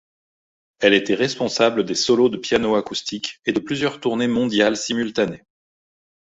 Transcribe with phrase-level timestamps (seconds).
[0.79, 5.43] Elle était responsable des solos de piano acoustiques et de plusieurs tournées mondiales simultanées.